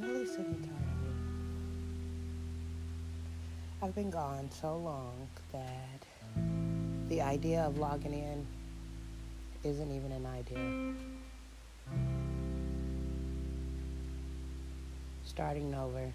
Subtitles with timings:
[0.00, 1.14] really sick and tired of.
[3.82, 6.04] I've been gone so long that
[7.08, 8.46] the idea of logging in
[9.62, 10.94] isn't even an idea.
[15.24, 16.12] Starting over,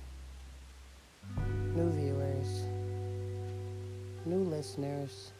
[1.75, 2.63] new viewers,
[4.25, 5.31] new listeners.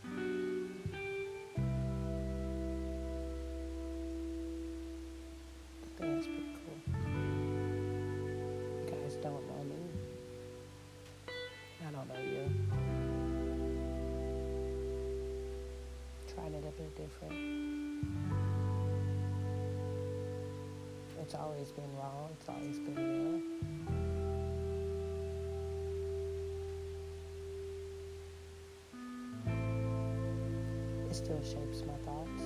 [31.19, 32.43] Still shapes my thoughts.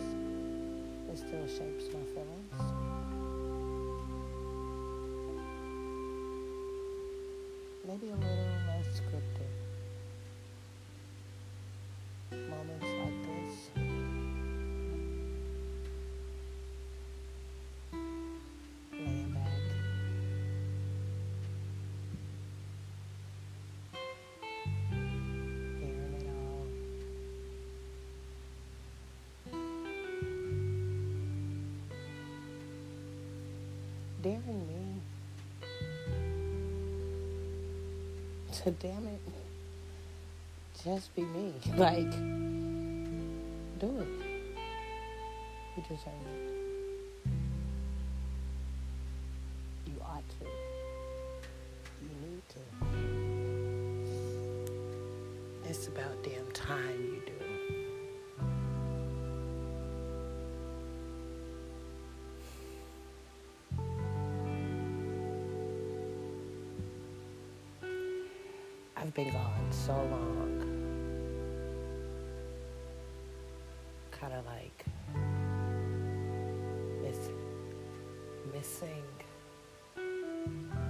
[1.11, 2.57] It still shapes my feelings.
[7.87, 9.53] Maybe a little less scripted.
[12.49, 12.92] Moments
[34.23, 35.01] Daring me
[38.53, 39.21] to damn it,
[40.81, 41.53] just be me.
[41.75, 42.09] Like,
[43.79, 44.07] do it.
[45.75, 46.53] You deserve it.
[49.87, 50.45] You ought to.
[52.01, 52.61] You need to.
[55.69, 57.32] It's about damn time you do.
[69.03, 70.61] I've been gone so long.
[74.11, 74.85] Kind of like
[77.01, 77.19] miss,
[78.53, 79.03] missing,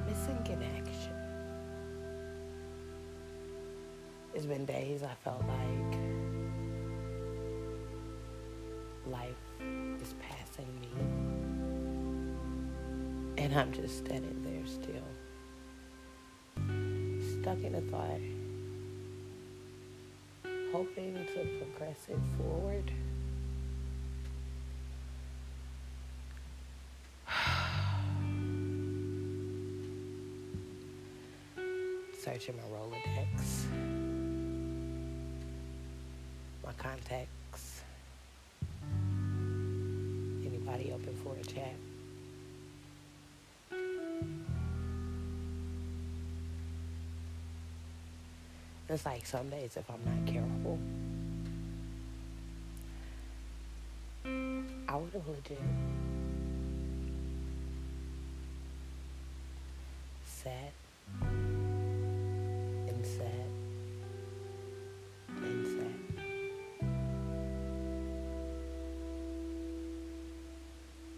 [0.06, 1.16] missing in action.
[4.36, 5.98] It's been days I felt like
[9.08, 9.44] life
[10.00, 10.90] is passing me.
[13.44, 15.02] And I'm just standing there still
[17.44, 18.22] stuck in a thought,
[20.72, 22.90] hoping to progress it forward.
[32.18, 33.66] Searching my Rolodex,
[36.66, 37.84] my contacts,
[40.46, 41.76] anybody open for a chat.
[48.94, 50.78] It's like some days if I'm not careful,
[54.88, 55.58] I would have legit
[60.28, 60.74] sat
[62.88, 63.48] and sat
[65.38, 66.00] and sat.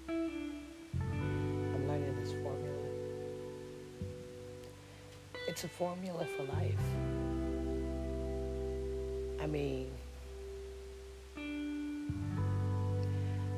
[0.07, 2.87] I'm learning this formula.
[5.49, 7.24] It's a formula for life.
[9.45, 9.91] I mean,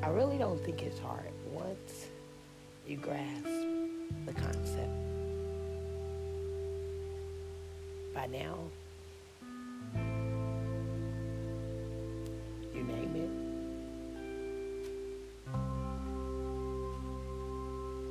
[0.04, 2.08] I really don't think it's hard once
[2.86, 3.46] you grasp
[4.26, 4.92] the concept.
[8.14, 8.58] By now,
[12.76, 13.30] you name it.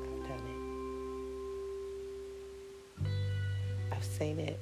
[0.02, 0.46] I've done
[3.04, 3.12] it.
[3.92, 4.58] I've seen it.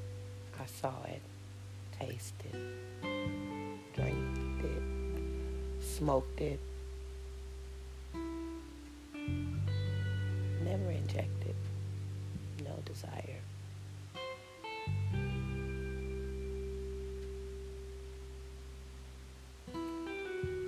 [0.58, 1.22] I saw it.
[2.00, 2.74] Tasted
[6.04, 6.60] smoked it,
[10.62, 11.54] never injected,
[12.62, 13.40] no desire.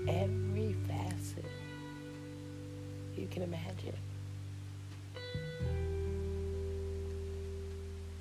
[0.08, 1.44] Every facet
[3.14, 3.92] you can imagine.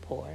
[0.02, 0.35] Poor,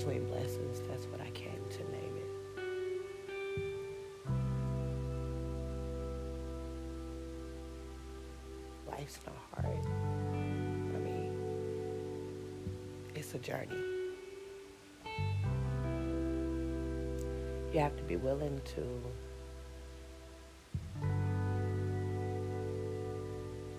[0.00, 2.30] between blessings, that's what I came to name it.
[8.90, 9.86] Life's not hard.
[10.94, 11.32] I mean,
[13.14, 13.76] it's a journey.
[17.74, 18.82] You have to be willing to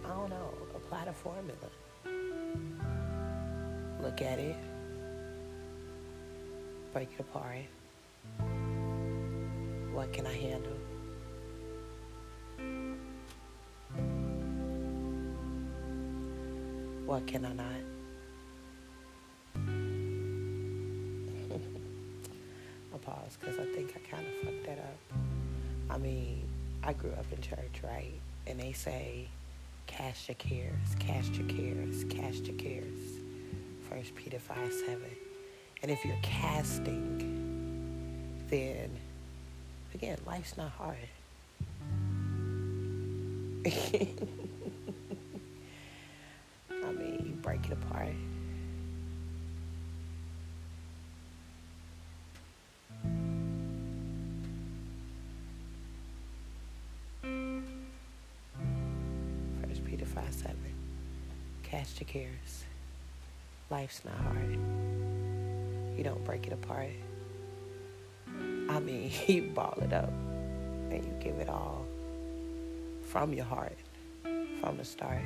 [0.06, 1.58] I don't know, apply the formula.
[4.04, 4.56] Look at it.
[6.94, 7.64] Break it apart.
[9.94, 10.76] What can I handle?
[17.06, 17.66] What can I not?
[22.94, 25.00] I pause because I think I kind of fucked that up.
[25.90, 26.44] I mean,
[26.84, 28.20] I grew up in church, right?
[28.48, 29.30] And they say,
[29.88, 33.22] cast your cares, cast your cares, cast your cares.
[33.90, 35.00] First Peter 5 7.
[35.82, 37.18] And if you're casting,
[38.50, 38.92] then
[39.96, 40.98] again, life's not hard.
[43.66, 43.70] I
[46.92, 48.14] mean, you break it apart.
[59.62, 60.56] First Peter 5 7.
[61.64, 62.66] Cast your cares.
[63.70, 64.60] Life's not hard.
[66.02, 66.90] You don't break it apart.
[68.28, 70.12] I mean, you ball it up
[70.90, 71.86] and you give it all
[73.04, 73.78] from your heart,
[74.24, 75.22] from the start.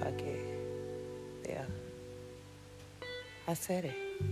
[0.00, 0.40] Fuck it.
[1.46, 1.66] Yeah.
[3.46, 4.22] I said it.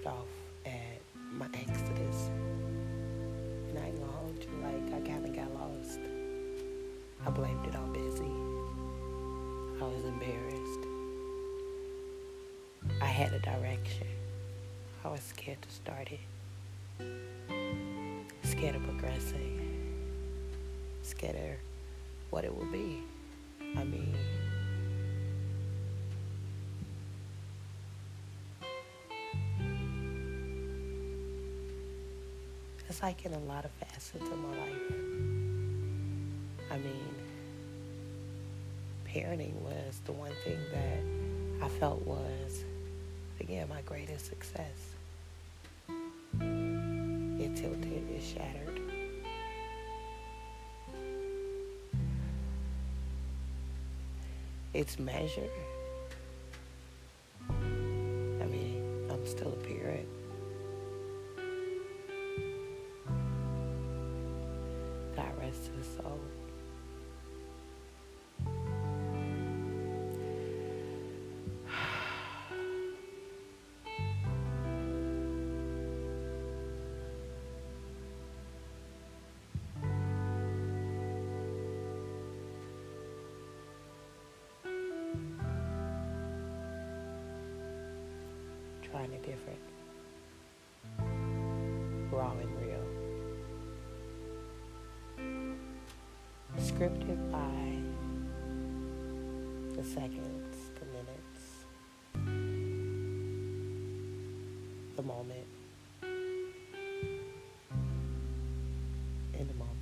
[0.00, 0.26] Left off
[0.66, 1.00] at
[1.32, 2.30] my exodus.
[3.68, 6.00] And I ain't gonna hold you like I kinda got lost.
[7.26, 8.32] I blamed it on busy.
[9.82, 10.86] I was embarrassed.
[13.00, 14.06] I had a direction.
[15.04, 16.20] I was scared to start it.
[18.42, 19.58] Scared of progressing.
[21.02, 21.56] Scared of
[22.30, 23.02] what it would be.
[23.76, 24.14] I mean,
[33.02, 34.92] like in a lot of facets of my life.
[36.70, 37.14] I mean,
[39.08, 42.64] parenting was the one thing that I felt was,
[43.40, 44.94] again, my greatest success.
[46.40, 48.80] It tilted, it shattered.
[54.74, 55.50] It's measured.
[57.48, 60.06] I mean, I'm still a parent.
[65.80, 66.20] His soul.
[88.82, 89.58] Trying it different.
[92.12, 92.69] Raw and real.
[96.80, 97.76] Scripted by
[99.76, 101.42] the seconds, the minutes,
[104.96, 105.46] the moment,
[109.34, 109.76] in the moment.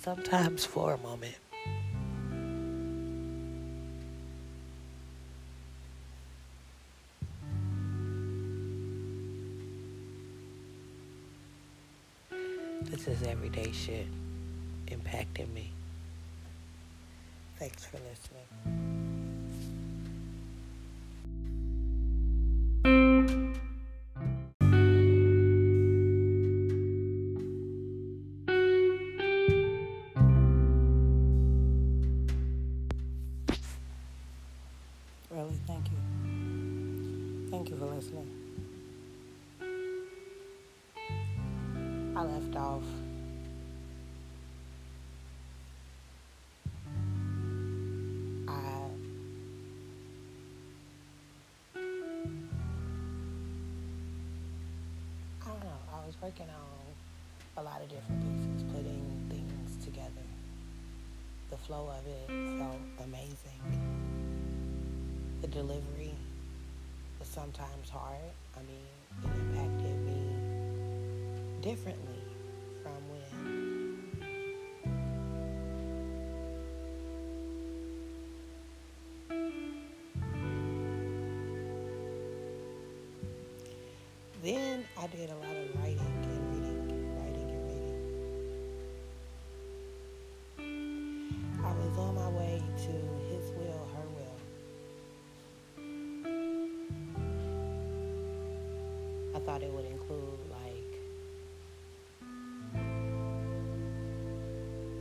[0.00, 1.34] Sometimes for a moment.
[13.04, 14.06] This is everyday shit
[14.86, 15.72] impacting me.
[17.58, 19.11] Thanks for listening.
[57.82, 60.26] Lot of different pieces, putting things together.
[61.50, 63.60] The flow of it felt amazing.
[65.40, 66.14] The delivery
[67.18, 68.20] was sometimes hard.
[68.56, 68.86] I mean,
[69.24, 70.22] it impacted me
[71.60, 72.22] differently
[72.82, 73.22] from when
[84.42, 86.11] then I did a lot of writing
[99.44, 100.72] thought it would include like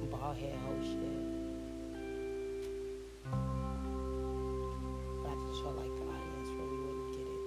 [0.10, 0.98] bald head whole shit.
[5.22, 7.44] But I just felt like the audience really wouldn't get it.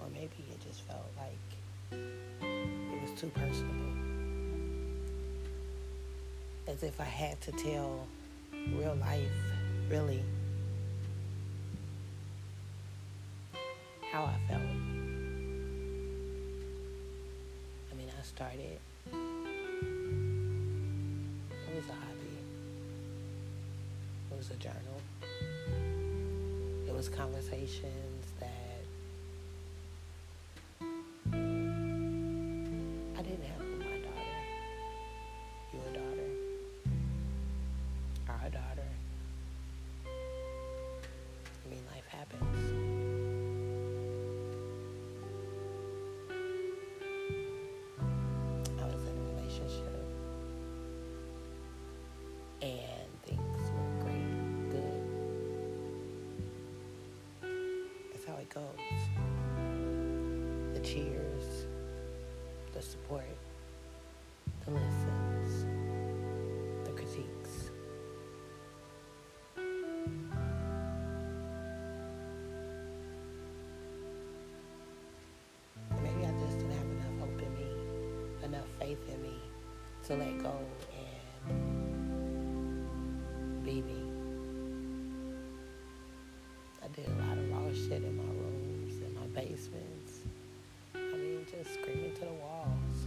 [0.00, 1.46] Or maybe it just felt like
[1.92, 3.92] it was too personable.
[6.66, 8.06] As if I had to tell
[8.52, 9.30] real life,
[9.90, 10.22] really,
[14.18, 14.62] how I felt.
[17.90, 19.14] I mean, I started, it
[21.76, 22.38] was a hobby,
[24.32, 25.00] it was a journal,
[26.88, 28.17] it was conversations
[58.48, 58.64] it goes.
[60.74, 61.66] The cheers,
[62.72, 63.24] the support,
[64.64, 65.66] the listens,
[66.84, 67.70] the critiques.
[76.02, 77.66] Maybe I just didn't have enough hope in me,
[78.44, 79.36] enough faith in me
[80.06, 80.52] to let go
[83.08, 84.02] and be me.
[86.82, 88.02] I did a lot of raw shit
[89.38, 90.18] basements.
[90.96, 93.06] I mean, just screaming to the walls,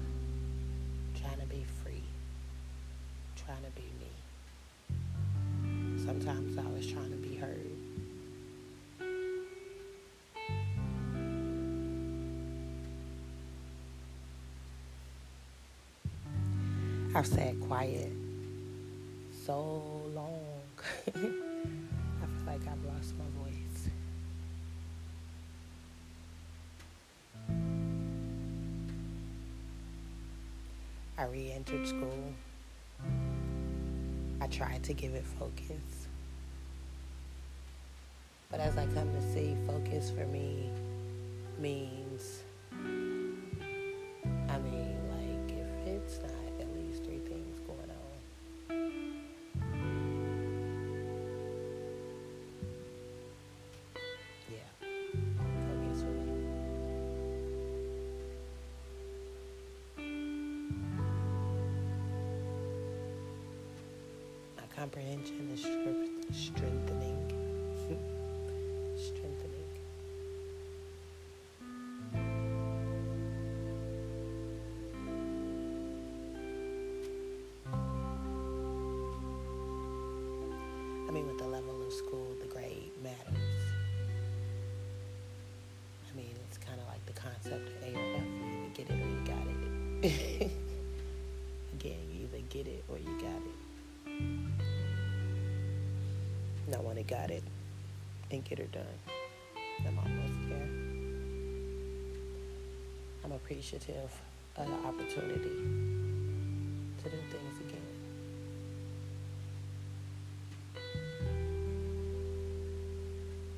[1.20, 2.04] trying to be free,
[3.36, 4.12] trying to be me.
[6.06, 7.68] Sometimes I was trying to be heard.
[17.14, 18.14] I've sat quiet
[19.46, 19.82] so
[20.16, 20.40] long.
[31.22, 32.34] I re entered school.
[34.42, 36.08] I tried to give it focus.
[38.50, 40.72] But as I come to see, focus for me
[41.60, 42.42] means,
[64.82, 67.20] comprehension is strengthening.
[68.98, 69.70] strengthening.
[81.08, 83.18] I mean, with the level of school, the grade matters.
[86.12, 88.24] I mean, it's kind of like the concept of A or F.
[88.26, 90.52] You either get it or you got it.
[91.74, 93.51] Again, you either get it or you got it.
[97.02, 97.44] To got it
[98.30, 98.86] and get her done.
[99.88, 100.70] I'm almost there.
[103.26, 104.12] I'm appreciative
[104.56, 105.58] of the opportunity
[107.00, 107.92] to do things again.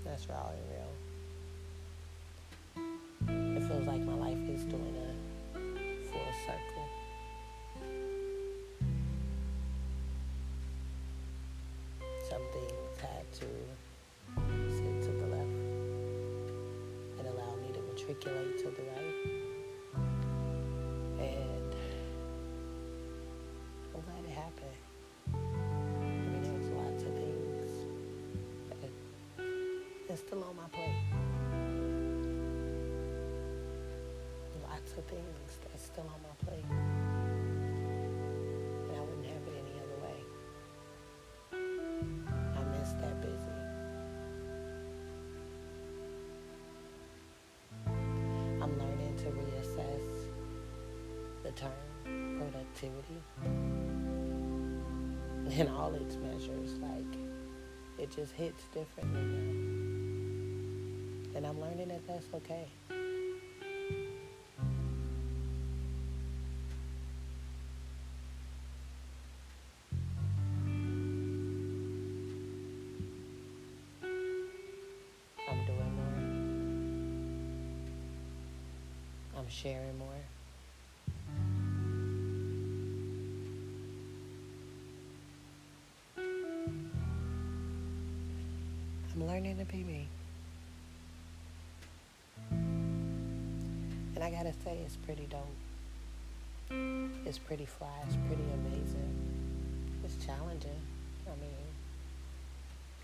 [0.05, 0.92] That's and real.
[18.03, 19.15] Matriculate to the right.
[21.19, 21.75] And
[23.95, 24.77] I'm glad it happened.
[25.33, 25.37] I
[26.29, 27.71] mean, there was lots of things
[28.81, 28.89] that
[30.07, 31.03] that's still on my plate.
[34.69, 37.02] Lots of things that's still on my plate.
[49.23, 50.05] to reassess
[51.43, 51.71] the term
[52.37, 53.21] productivity
[55.59, 56.73] in all its measures.
[56.79, 57.17] Like,
[57.97, 59.53] it just hits differently now.
[61.35, 62.67] And I'm learning that that's okay.
[79.43, 80.07] I'm sharing more.
[89.13, 90.07] I'm learning to be me.
[92.51, 95.41] And I gotta say, it's pretty dope.
[97.25, 99.99] It's pretty fly, it's pretty amazing.
[100.05, 100.69] It's challenging.
[101.27, 101.67] I mean,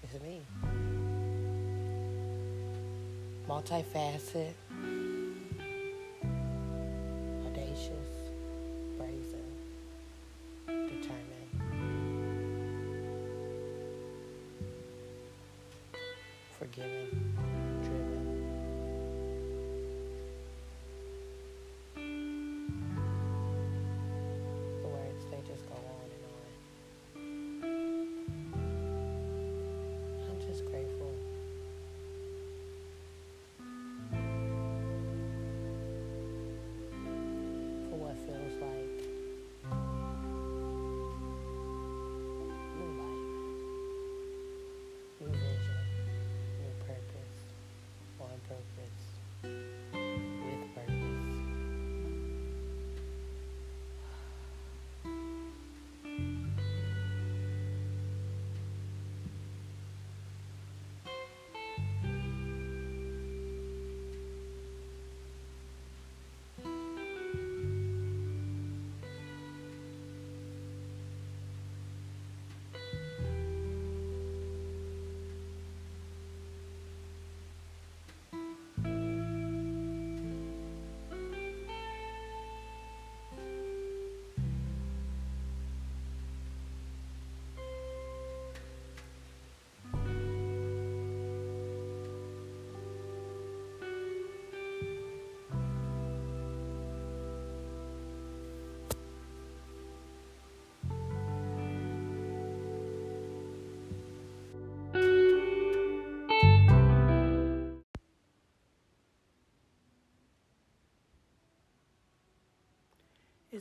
[0.04, 0.42] it's me.
[3.46, 4.54] Multifaceted,
[7.80, 8.32] audacious,
[8.98, 9.46] brazen,
[10.68, 11.50] determined,
[16.58, 17.19] forgiving,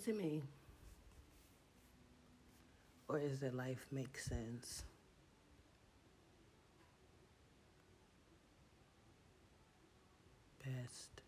[0.07, 0.43] It me?
[3.09, 4.85] Or is it life makes sense?
[10.65, 11.23] Best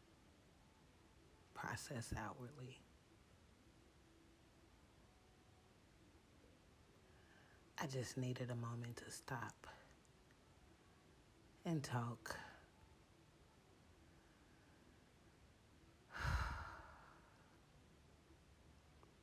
[1.53, 2.79] process outwardly.
[7.83, 9.67] I just needed a moment to stop
[11.65, 12.37] and talk.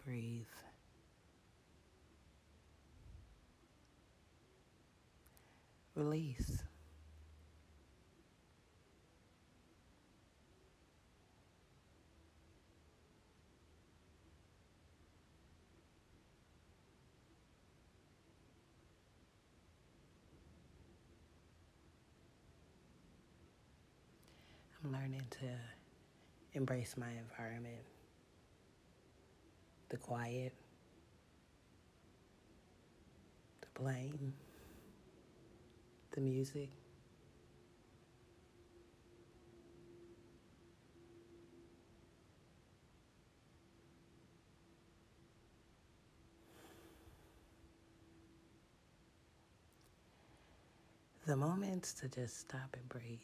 [0.07, 0.45] Breathe.
[5.95, 6.63] Release.
[24.85, 25.37] I'm learning to
[26.53, 27.75] embrace my environment,
[29.89, 30.53] the quiet,
[33.61, 34.33] the blame,
[36.11, 36.69] the music.
[51.25, 53.19] The moments to just stop and breathe.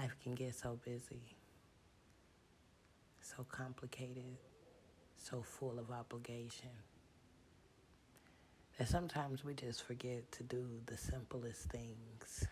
[0.00, 1.20] Life can get so busy,
[3.20, 4.38] so complicated,
[5.14, 6.70] so full of obligation
[8.78, 12.46] that sometimes we just forget to do the simplest things.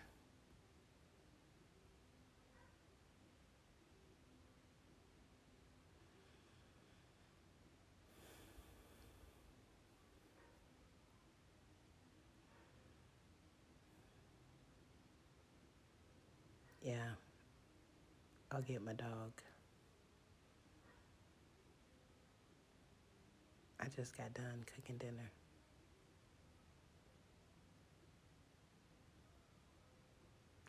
[16.83, 17.15] Yeah,
[18.59, 19.31] I'll get my dog.
[23.79, 25.31] I just got done cooking dinner.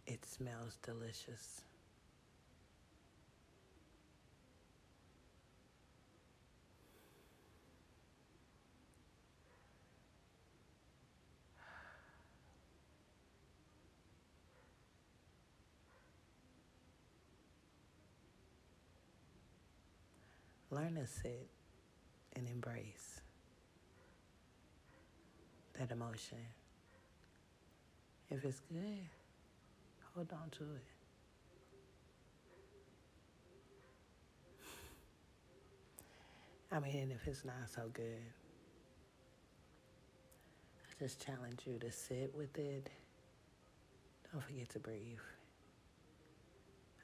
[0.06, 1.62] It smells delicious.
[20.80, 21.46] Learn to sit
[22.34, 23.20] and embrace
[25.78, 26.38] that emotion.
[28.30, 29.04] If it's good,
[30.14, 30.84] hold on to it.
[36.72, 38.22] I mean, if it's not so good,
[40.82, 42.88] I just challenge you to sit with it.
[44.32, 45.18] Don't forget to breathe.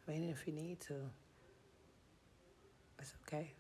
[0.09, 0.95] I mean, if you need to,
[2.99, 3.53] it's okay.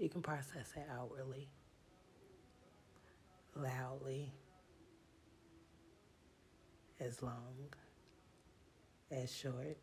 [0.00, 1.50] You can process it outwardly,
[3.54, 4.32] loudly,
[6.98, 7.54] as long,
[9.10, 9.76] as short.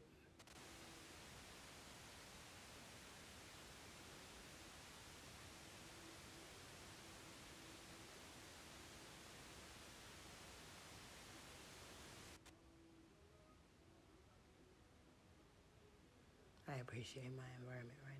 [16.67, 18.16] I appreciate my environment right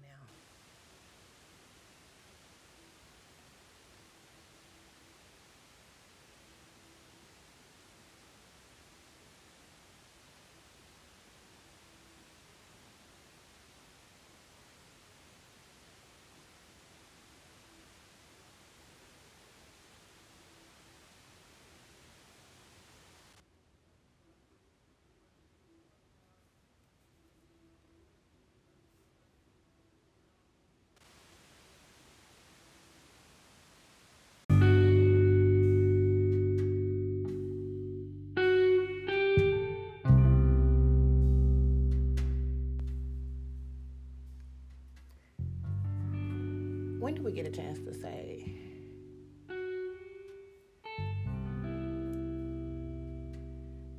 [47.38, 48.52] get a chance to say,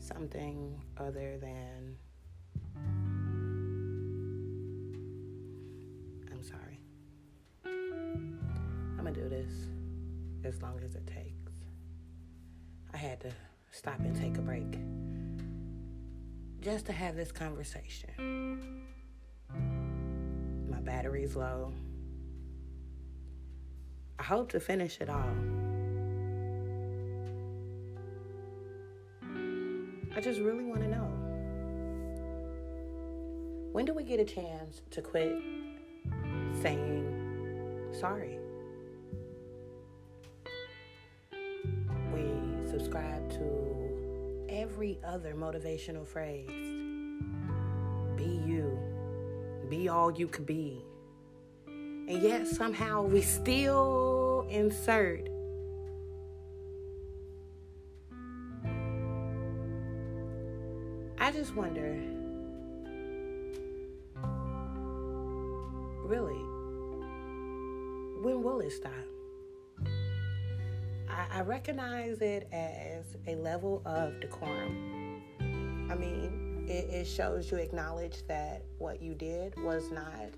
[0.00, 1.96] something other than,
[6.32, 6.80] I'm sorry.
[7.64, 9.52] I'm gonna do this
[10.42, 11.52] as long as it takes.
[12.92, 13.30] I had to
[13.70, 14.80] stop and take a break
[16.60, 18.82] just to have this conversation.
[20.68, 21.72] My battery's low.
[24.18, 25.34] I hope to finish it all.
[30.14, 31.08] I just really want to know.
[33.72, 35.36] When do we get a chance to quit
[36.60, 37.04] saying
[37.92, 38.38] sorry?
[42.12, 46.48] We subscribe to every other motivational phrase
[48.16, 48.76] be you,
[49.68, 50.82] be all you could be.
[52.08, 55.28] And yet somehow we still insert
[61.20, 62.00] I just wonder
[66.08, 66.40] really,
[68.22, 68.92] when will it stop?
[71.06, 75.22] I, I recognize it as a level of decorum.
[75.90, 80.30] I mean, it, it shows you acknowledge that what you did was not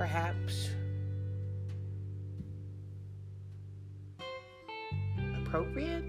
[0.00, 0.70] perhaps
[5.42, 6.04] appropriate.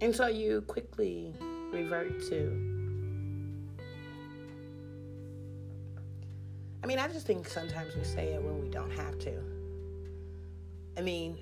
[0.00, 1.36] And so you quickly
[1.70, 2.50] revert to.
[6.82, 9.40] I mean, I just think sometimes we say it when we don't have to.
[10.98, 11.38] I mean,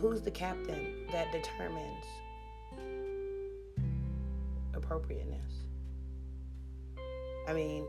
[0.00, 2.04] who's the captain that determines
[4.74, 5.55] appropriateness?
[7.46, 7.84] I mean,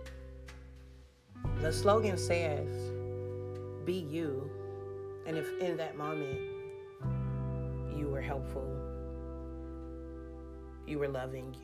[1.62, 2.68] the slogan says,
[3.86, 4.50] be you.
[5.26, 6.40] And if in that moment
[7.98, 8.68] you were helpful,
[10.86, 11.56] you were loving,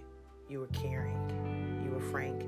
[0.49, 2.43] you were caring, you were frank,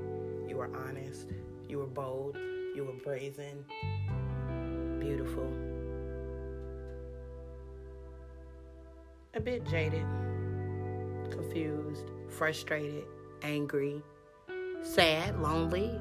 [0.48, 1.28] you were honest,
[1.68, 3.64] you were bold, you were brazen,
[4.98, 5.50] beautiful,
[9.34, 10.04] a bit jaded,
[11.30, 13.04] confused, frustrated,
[13.42, 14.02] angry,
[14.86, 16.00] sad, lonely.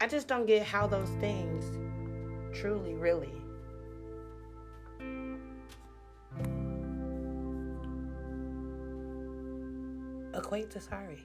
[0.00, 1.64] I just don't get how those things
[2.52, 3.32] truly, really.
[10.34, 11.24] Equate to sorry.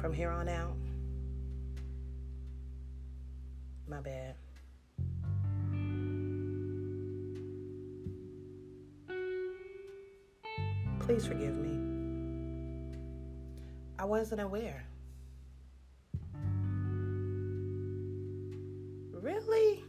[0.00, 0.76] From here on out,
[3.88, 4.36] my bad.
[11.06, 11.70] Please forgive me.
[13.96, 14.84] I wasn't aware.
[19.12, 19.84] Really?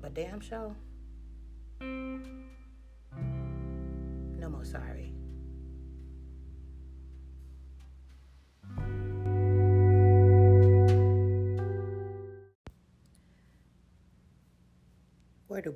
[0.00, 0.68] But damn show?
[0.68, 0.89] No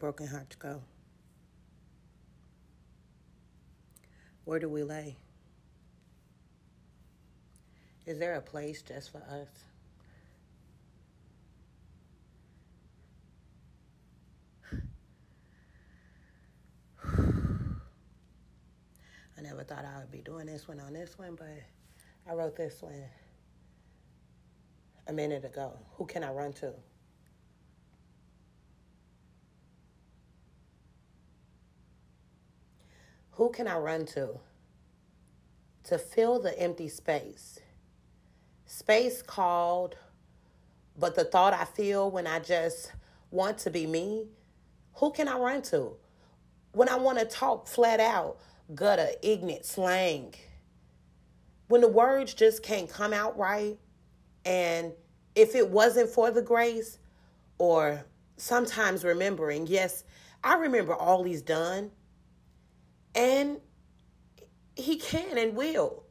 [0.05, 0.83] Where heart to go?
[4.45, 5.17] Where do we lay?
[8.05, 9.49] Is there a place just for us?
[19.39, 21.63] I never thought I would be doing this one on this one, but
[22.31, 23.05] I wrote this one
[25.07, 25.79] a minute ago.
[25.97, 26.75] Who can I run to?
[33.37, 34.39] Who can I run to?
[35.85, 37.59] To fill the empty space.
[38.65, 39.97] Space called,
[40.97, 42.93] but the thought I feel when I just
[43.33, 44.29] want to be me.
[44.95, 45.97] Who can I run to?
[46.73, 48.39] When I want to talk flat out,
[48.73, 50.35] gutter, ignorant slang.
[51.67, 53.77] When the words just can't come out right.
[54.45, 54.93] And
[55.35, 56.99] if it wasn't for the grace,
[57.59, 58.05] or
[58.37, 60.05] sometimes remembering, yes,
[60.45, 61.91] I remember all he's done
[63.15, 63.61] and
[64.77, 66.05] he can and will.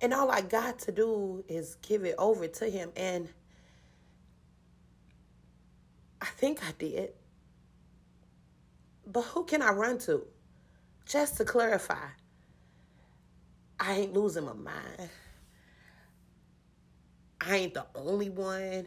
[0.00, 2.90] And all I got to do is give it over to him.
[2.96, 3.28] And
[6.20, 7.12] I think I did.
[9.06, 10.26] But who can I run to?
[11.06, 12.06] Just to clarify,
[13.80, 15.10] I ain't losing my mind.
[17.40, 18.86] I ain't the only one.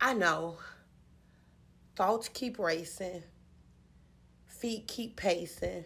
[0.00, 0.56] I know
[1.96, 3.22] thoughts keep racing
[4.60, 5.84] feet keep pacing.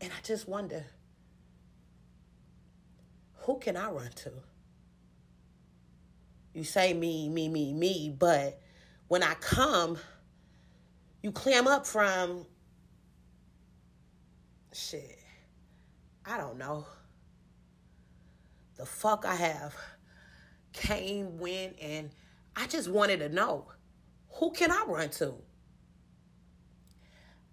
[0.00, 0.84] And I just wonder
[3.38, 4.32] who can I run to?
[6.54, 8.60] You say me, me, me, me, but
[9.08, 9.98] when I come,
[11.22, 12.46] you clam up from
[14.72, 15.18] shit.
[16.24, 16.86] I don't know.
[18.76, 19.74] The fuck I have
[20.72, 22.10] came, went, and
[22.54, 23.66] I just wanted to know
[24.34, 25.34] who can I run to?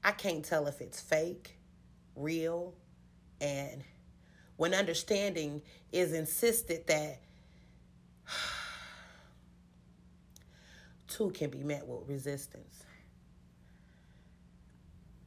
[0.04, 1.58] I can't tell if it's fake,
[2.16, 2.74] real,
[3.42, 3.84] and
[4.56, 7.22] when understanding is insisted that
[11.08, 12.84] two can be met with resistance.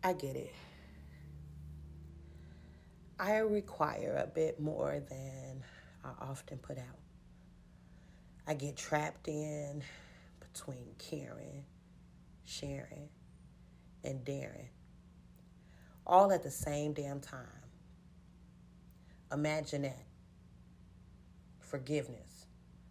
[0.04, 0.52] I get it.
[3.20, 5.62] I require a bit more than
[6.04, 6.98] I often put out.
[8.46, 9.82] I get trapped in
[10.40, 11.64] between caring,
[12.44, 13.08] sharing,
[14.04, 14.68] and daring,
[16.06, 17.46] all at the same damn time.
[19.32, 20.04] Imagine that.
[21.60, 22.46] Forgiveness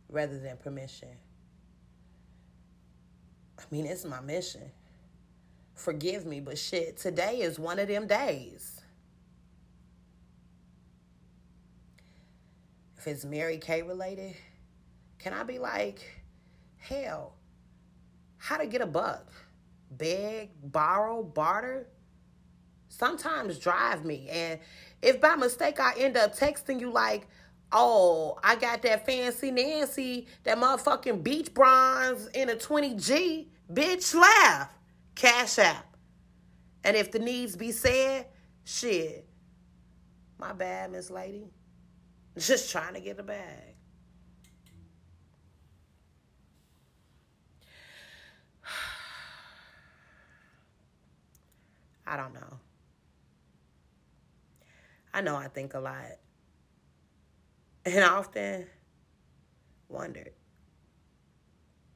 [0.10, 1.10] rather than permission.
[3.60, 4.72] I mean, it's my mission.
[5.76, 8.82] Forgive me, but shit, today is one of them days.
[12.98, 14.36] If it's Mary Kay related,
[15.18, 16.02] can I be like,
[16.78, 17.34] hell,
[18.38, 19.32] how to get a buck?
[19.98, 21.88] Beg, borrow, barter,
[22.90, 24.28] sometimes drive me.
[24.30, 24.60] And
[25.02, 27.28] if by mistake I end up texting you like,
[27.72, 34.70] oh, I got that fancy Nancy, that motherfucking beach bronze in a 20G, bitch, laugh.
[35.16, 35.98] Cash app.
[36.84, 38.28] And if the needs be said,
[38.64, 39.28] shit.
[40.40, 41.52] My bad, Miss Lady.
[42.38, 43.71] Just trying to get a bag.
[52.12, 52.60] I don't know.
[55.14, 56.18] I know I think a lot.
[57.86, 58.66] And I often
[59.88, 60.34] wondered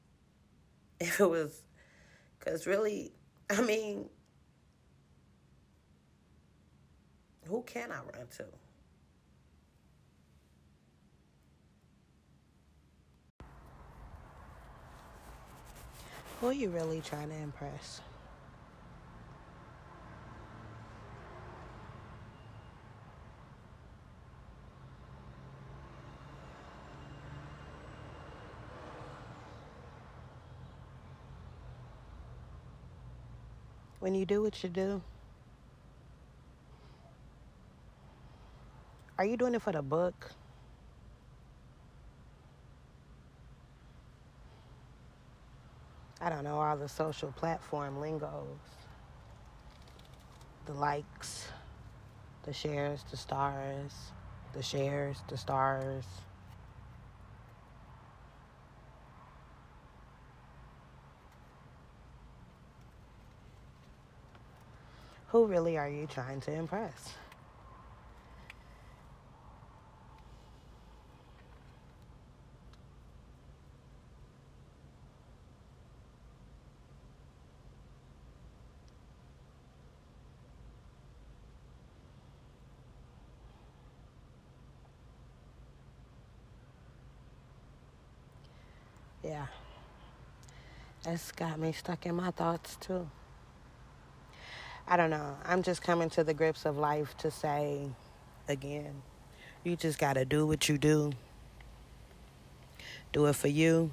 [1.00, 1.60] if it was,
[2.38, 3.12] because really,
[3.50, 4.08] I mean,
[7.46, 8.46] who can I run to?
[16.40, 18.00] Who are you really trying to impress?
[34.06, 35.02] When you do what you do,
[39.18, 40.30] are you doing it for the book?
[46.20, 48.30] I don't know, all the social platform lingos,
[50.66, 51.48] the likes,
[52.44, 53.92] the shares, the stars,
[54.52, 56.04] the shares, the stars.
[65.36, 67.12] Who really are you trying to impress?
[89.22, 89.44] Yeah.
[91.04, 93.06] it's got me stuck in my thoughts too.
[94.88, 95.36] I don't know.
[95.44, 97.90] I'm just coming to the grips of life to say
[98.48, 99.02] again,
[99.64, 101.12] you just got to do what you do.
[103.12, 103.90] Do it for you,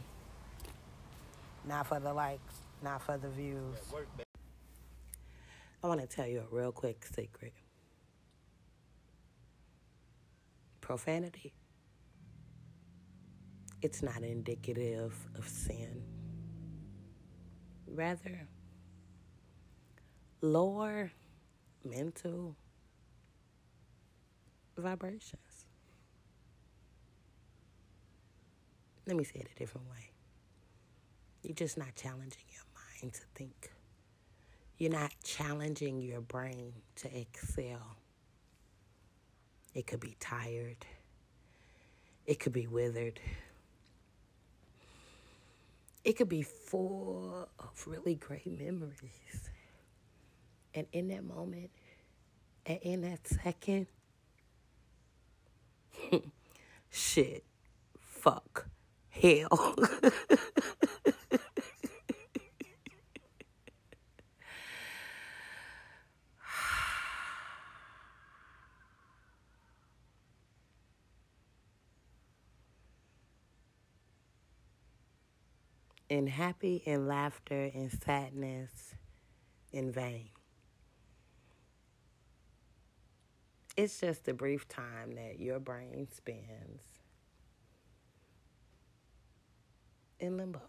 [1.67, 3.77] not for the likes, not for the views.
[5.83, 7.53] I want to tell you a real quick secret
[10.83, 11.53] profanity,
[13.81, 16.03] it's not indicative of sin.
[17.87, 18.47] Rather,
[20.43, 21.09] lower
[21.85, 22.57] mental
[24.77, 25.65] vibrations.
[29.07, 30.11] Let me say it a different way.
[31.43, 33.71] You're just not challenging your mind to think.
[34.77, 37.97] You're not challenging your brain to excel.
[39.73, 40.85] It could be tired.
[42.25, 43.19] It could be withered.
[46.03, 49.49] It could be full of really great memories.
[50.75, 51.69] And in that moment,
[52.65, 53.87] and in that second,
[56.89, 57.43] shit,
[57.99, 58.67] fuck,
[59.09, 59.75] hell.
[76.13, 78.93] in happy and laughter and sadness
[79.71, 80.29] in vain.
[83.75, 86.83] It's just a brief time that your brain spends
[90.19, 90.61] in limbo.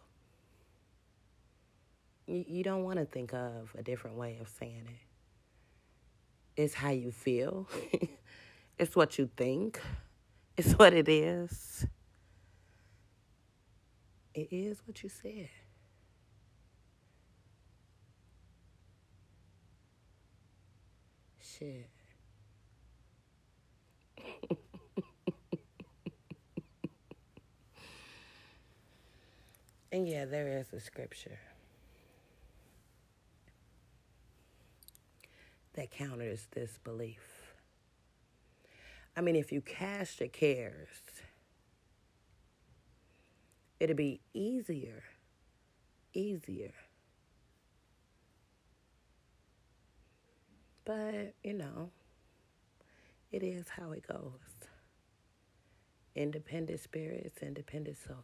[2.27, 6.63] You, you don't want to think of a different way of saying it.
[6.63, 7.69] It's how you feel,
[8.79, 9.81] it's what you think,
[10.57, 11.87] it's what it is.
[14.35, 15.49] It is what you said.
[21.41, 21.94] Shit.
[29.93, 31.39] And yeah, there is a scripture
[35.75, 37.53] that counters this belief.
[39.17, 40.89] I mean, if you cast your cares,
[43.79, 45.05] it'll be easier,
[46.13, 46.73] easier.
[50.85, 51.91] But, you know,
[53.35, 54.31] it is how it goes.
[56.15, 58.23] Independent spirits, independent souls.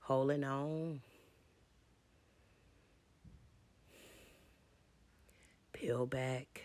[0.00, 1.00] Holding on.
[5.72, 6.60] Peel back.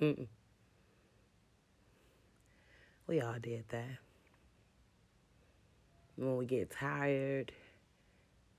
[0.00, 0.26] we
[3.20, 3.98] all did that.
[6.16, 7.52] When we get tired,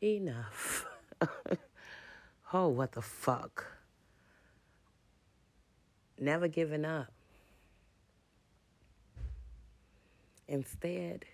[0.03, 0.85] enough.
[2.53, 3.76] oh, what the fuck?
[6.19, 7.11] Never giving up.
[10.47, 11.25] Instead,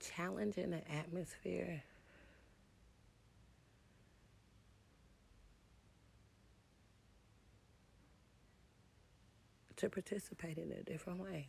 [0.00, 1.82] challenging the atmosphere
[9.76, 11.48] to participate in a different way.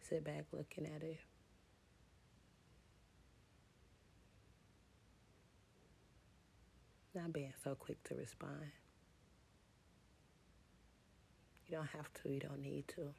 [0.00, 1.18] Sit back looking at it.
[7.14, 8.72] Not being so quick to respond.
[11.68, 13.14] You don't have to, you don't need to.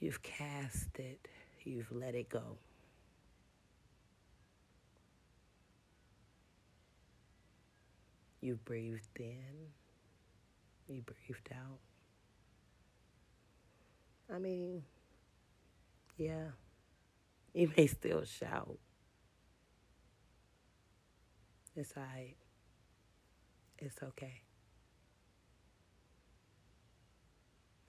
[0.00, 1.28] You've cast it,
[1.64, 2.58] you've let it go.
[8.40, 9.72] You breathed in,
[10.88, 11.78] you breathed out.
[14.34, 14.82] I mean,
[16.18, 16.48] yeah,
[17.54, 18.78] You may still shout.
[21.78, 22.34] Right.
[23.78, 24.42] It's okay.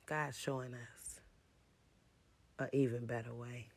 [0.06, 1.20] God's showing us
[2.60, 3.70] an even better way.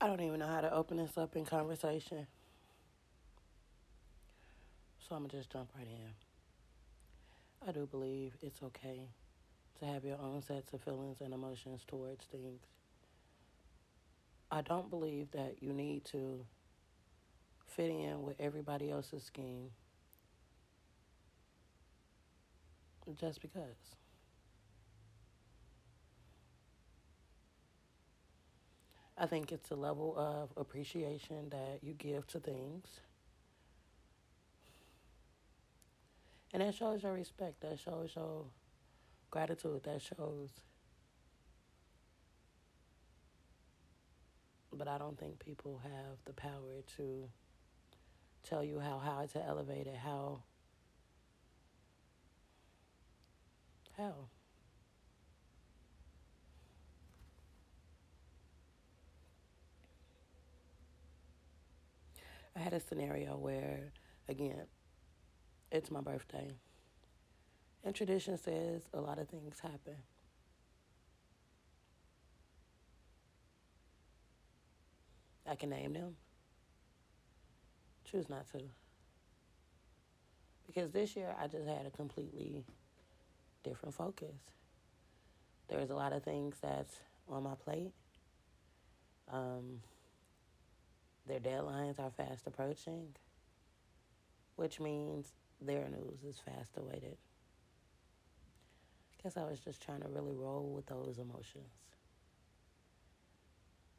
[0.00, 2.28] I don't even know how to open this up in conversation.
[5.00, 6.10] So I'm going to just jump right in.
[7.68, 9.08] I do believe it's okay
[9.80, 12.60] to have your own sets of feelings and emotions towards things.
[14.50, 16.44] I don't believe that you need to
[17.66, 19.70] fit in with everybody else's scheme
[23.14, 23.96] just because.
[29.18, 32.86] I think it's a level of appreciation that you give to things.
[36.52, 37.62] And that shows your respect.
[37.62, 38.44] That shows your
[39.30, 39.82] gratitude.
[39.84, 40.50] That shows.
[44.72, 47.28] But I don't think people have the power to
[48.42, 50.42] tell you how high to elevate it, how.
[53.96, 54.28] How?
[62.54, 63.92] I had a scenario where,
[64.28, 64.66] again,
[65.70, 66.54] it's my birthday.
[67.84, 69.96] And tradition says a lot of things happen.
[75.48, 76.16] I can name them.
[78.04, 78.62] Choose not to.
[80.66, 82.64] Because this year I just had a completely
[83.62, 84.34] different focus.
[85.68, 86.94] There's a lot of things that's
[87.28, 87.92] on my plate.
[89.32, 89.80] Um,
[91.26, 93.08] their deadlines are fast approaching,
[94.54, 97.16] which means their news is fast awaited.
[99.26, 101.72] Guess I was just trying to really roll with those emotions.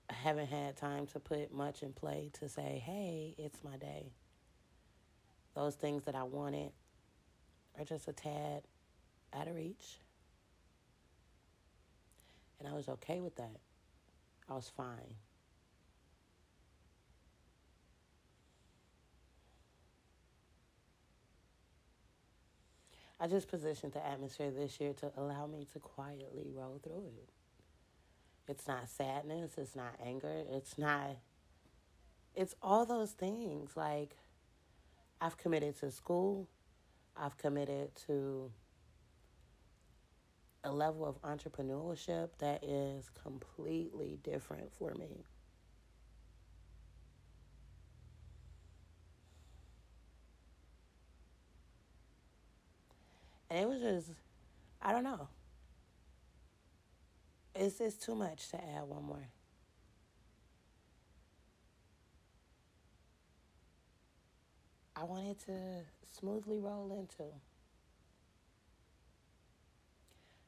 [0.10, 4.14] I haven't had time to put much in play to say, hey, it's my day.
[5.54, 6.72] Those things that I wanted
[7.78, 8.64] are just a tad
[9.34, 10.00] out of reach.
[12.60, 13.60] And I was okay with that.
[14.50, 15.16] I was fine.
[23.20, 27.30] I just positioned the atmosphere this year to allow me to quietly roll through it.
[28.48, 31.18] It's not sadness, it's not anger, it's not,
[32.36, 33.76] it's all those things.
[33.76, 34.16] Like,
[35.20, 36.48] I've committed to school,
[37.16, 38.52] I've committed to
[40.64, 45.24] a level of entrepreneurship that is completely different for me.
[53.50, 54.12] And it was just,
[54.82, 55.28] I don't know.
[57.56, 59.30] It's just too much to add one more.
[64.96, 65.82] I wanted to
[66.20, 67.32] smoothly roll into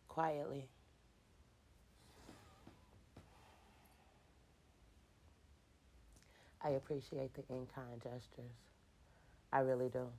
[0.08, 0.68] quietly.
[6.62, 8.52] I appreciate the in kind gestures.
[9.54, 10.10] I really do.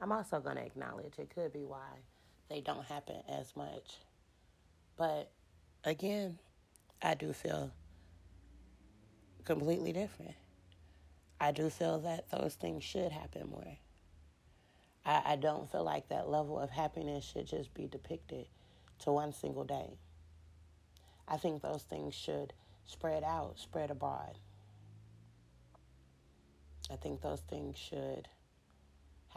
[0.00, 1.88] I'm also going to acknowledge it could be why
[2.48, 3.98] they don't happen as much.
[4.96, 5.30] But
[5.84, 6.38] again,
[7.02, 7.72] I do feel
[9.44, 10.34] completely different.
[11.40, 13.76] I do feel that those things should happen more.
[15.04, 18.46] I, I don't feel like that level of happiness should just be depicted
[19.00, 19.98] to one single day.
[21.26, 22.52] I think those things should
[22.86, 24.38] spread out, spread abroad.
[26.90, 28.28] I think those things should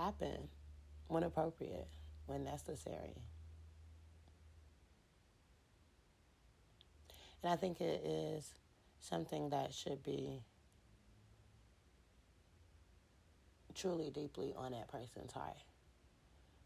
[0.02, 0.50] happen
[1.08, 1.88] when appropriate,
[2.26, 3.16] when necessary.
[7.44, 8.48] And I think it is
[9.00, 10.42] something that should be
[13.74, 15.58] truly deeply on that person's heart.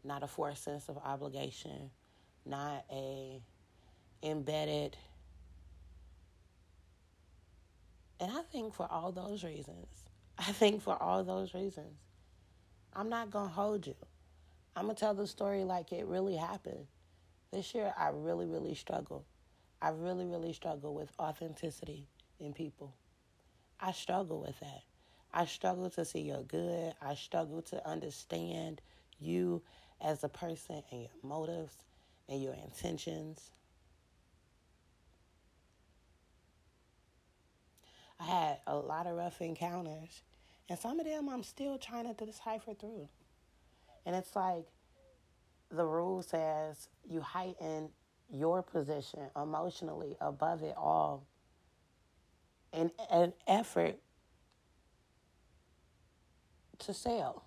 [0.04, 1.90] Not a forced sense of obligation,
[2.44, 3.40] not a
[4.22, 4.96] embedded
[8.18, 9.86] and I think for all those reasons,
[10.38, 11.98] I think for all those reasons,
[12.98, 13.94] I'm not going to hold you.
[14.74, 16.86] I'm going to tell the story like it really happened.
[17.52, 19.24] This year, I really, really struggled.
[19.82, 22.08] I really, really struggle with authenticity
[22.40, 22.94] in people.
[23.78, 24.82] I struggle with that.
[25.34, 26.94] I struggle to see your good.
[27.02, 28.80] I struggle to understand
[29.18, 29.62] you
[30.00, 31.74] as a person and your motives
[32.30, 33.50] and your intentions.
[38.18, 40.22] I had a lot of rough encounters,
[40.68, 43.08] and some of them I'm still trying to decipher through.
[44.04, 44.66] And it's like
[45.70, 47.90] the rule says you heighten
[48.30, 51.24] your position emotionally above it all
[52.72, 53.96] in an effort
[56.78, 57.44] to sell.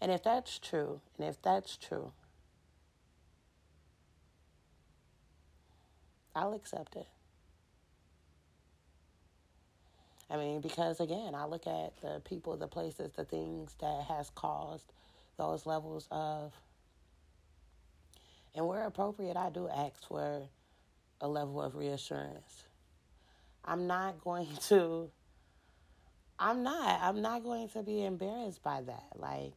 [0.00, 2.12] And if that's true, and if that's true,
[6.34, 7.08] I'll accept it.
[10.30, 14.30] I mean, because again, I look at the people, the places, the things that has
[14.30, 14.92] caused
[15.38, 16.52] those levels of,
[18.54, 20.48] and where appropriate, I do ask for
[21.20, 22.64] a level of reassurance.
[23.64, 25.10] I'm not going to,
[26.38, 29.12] I'm not, I'm not going to be embarrassed by that.
[29.16, 29.54] Like,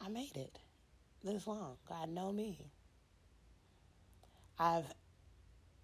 [0.00, 0.58] I made it
[1.22, 1.76] this long.
[1.86, 2.70] God know me.
[4.58, 4.92] I've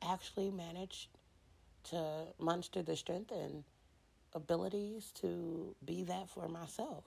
[0.03, 1.09] actually managed
[1.91, 3.64] to muster the strength and
[4.34, 7.05] abilities to be that for myself.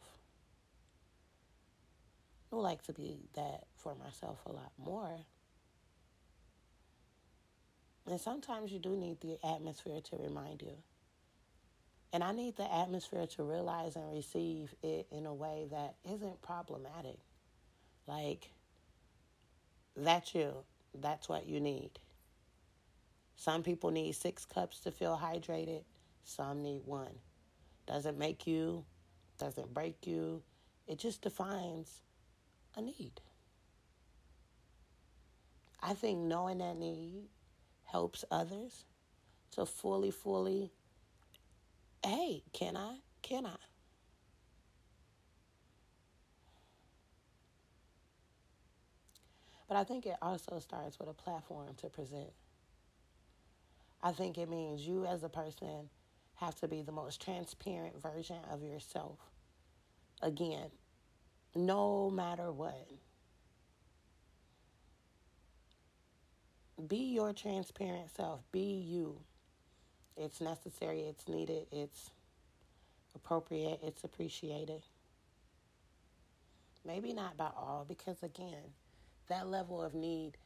[2.52, 5.20] I would like to be that for myself a lot more.
[8.10, 10.76] And sometimes you do need the atmosphere to remind you.
[12.12, 16.42] And I need the atmosphere to realize and receive it in a way that isn't
[16.42, 17.20] problematic.
[18.08, 18.50] Like,
[19.96, 20.54] that's you.
[21.00, 21.92] That's what you need.
[23.40, 25.84] Some people need six cups to feel hydrated,
[26.26, 27.16] some need one.
[27.88, 28.84] Doesn't make you,
[29.38, 30.42] doesn't break you,
[30.88, 32.02] it just defines
[32.76, 33.22] a need.
[35.82, 37.30] I think knowing that need
[37.86, 38.84] helps others
[39.52, 40.70] to fully, fully
[42.04, 42.98] hey, can I?
[43.22, 43.56] Can I?
[49.70, 52.34] But I think it also starts with a platform to present.
[54.02, 55.90] I think it means you as a person
[56.36, 59.18] have to be the most transparent version of yourself.
[60.22, 60.70] Again,
[61.56, 62.88] no matter what.
[66.88, 68.40] Be your transparent self.
[68.52, 69.20] Be you.
[70.16, 72.12] It's necessary, it's needed, it's
[73.16, 74.84] appropriate, it's appreciated.
[76.86, 78.74] Maybe not by all, because again,
[79.28, 80.38] that level of need,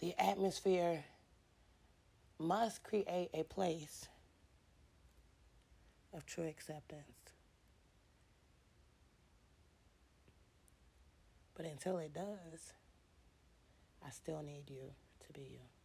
[0.00, 1.04] the atmosphere
[2.38, 4.08] must create a place
[6.12, 7.04] of true acceptance.
[11.56, 12.72] But until it does,
[14.04, 14.92] I still need you
[15.26, 15.75] to be you.